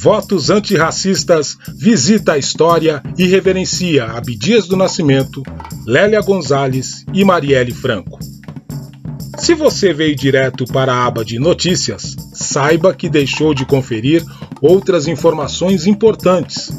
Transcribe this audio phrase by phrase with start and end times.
[0.00, 5.42] Votos Antirracistas visita a história e reverencia Abdias do Nascimento,
[5.84, 8.16] Lélia Gonzalez e Marielle Franco.
[9.36, 14.24] Se você veio direto para a aba de notícias, saiba que deixou de conferir
[14.62, 16.70] outras informações importantes.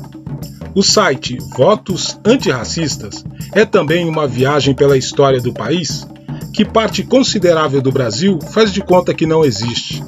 [0.74, 6.08] O site Votos Antirracistas é também uma viagem pela história do país
[6.54, 10.02] que parte considerável do Brasil faz de conta que não existe.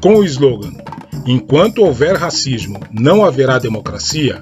[0.00, 0.72] Com o slogan
[1.26, 4.40] Enquanto houver racismo, não haverá democracia,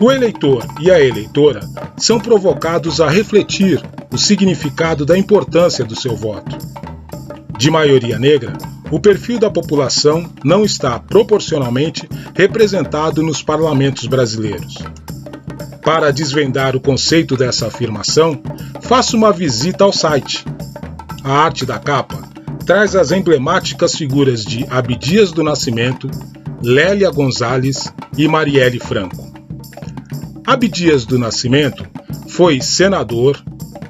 [0.00, 1.60] o eleitor e a eleitora
[1.96, 6.56] são provocados a refletir o significado da importância do seu voto.
[7.58, 8.52] De maioria negra,
[8.90, 14.78] o perfil da população não está proporcionalmente representado nos parlamentos brasileiros.
[15.82, 18.40] Para desvendar o conceito dessa afirmação,
[18.80, 20.44] faça uma visita ao site.
[21.22, 22.29] A arte da capa
[22.64, 26.10] traz as emblemáticas figuras de Abdias do Nascimento,
[26.62, 29.30] Lélia Gonzalez e Marielle Franco.
[30.46, 31.86] Abdias do Nascimento
[32.28, 33.42] foi senador,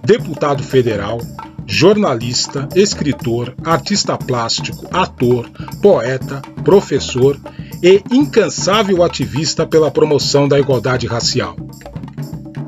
[0.04, 1.20] deputado federal,
[1.66, 5.48] jornalista, escritor, artista plástico, ator,
[5.80, 7.38] poeta, professor
[7.82, 11.56] e incansável ativista pela promoção da igualdade racial.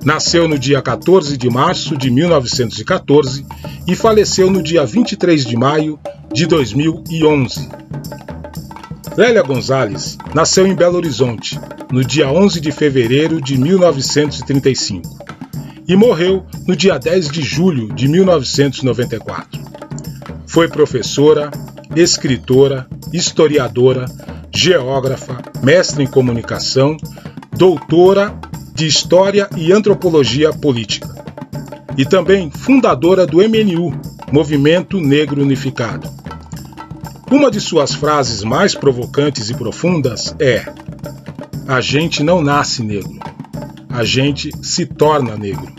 [0.04, 3.46] Nasceu no dia 14 de março de 1914
[3.86, 5.98] e faleceu no dia 23 de maio
[6.32, 7.68] de 2011.
[9.16, 11.60] Lélia Gonzalez nasceu em Belo Horizonte
[11.92, 15.18] no dia 11 de fevereiro de 1935
[15.86, 19.60] e morreu no dia 10 de julho de 1994.
[20.46, 21.50] Foi professora,
[21.94, 24.06] escritora, historiadora,
[24.52, 26.96] geógrafa, mestre em comunicação,
[27.56, 28.34] doutora
[28.82, 31.08] de História e Antropologia Política,
[31.96, 33.96] e também fundadora do MNU,
[34.32, 36.10] Movimento Negro Unificado.
[37.30, 40.64] Uma de suas frases mais provocantes e profundas é:
[41.68, 43.20] A gente não nasce negro,
[43.88, 45.72] a gente se torna negro.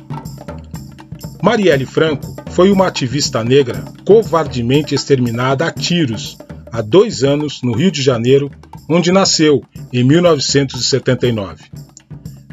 [1.42, 6.38] Marielle Franco foi uma ativista negra covardemente exterminada a tiros
[6.72, 8.50] há dois anos no Rio de Janeiro,
[8.88, 11.84] onde nasceu em 1979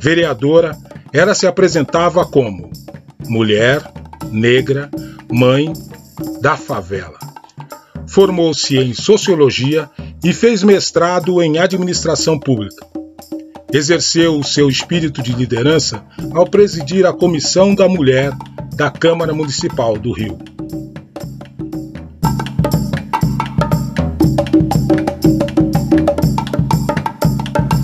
[0.00, 0.76] vereadora,
[1.12, 2.70] ela se apresentava como
[3.28, 3.82] mulher,
[4.32, 4.90] negra,
[5.30, 5.72] mãe
[6.40, 7.18] da favela.
[8.06, 9.88] Formou-se em sociologia
[10.24, 12.84] e fez mestrado em administração pública.
[13.72, 16.02] Exerceu o seu espírito de liderança
[16.34, 18.32] ao presidir a Comissão da Mulher
[18.74, 20.38] da Câmara Municipal do Rio.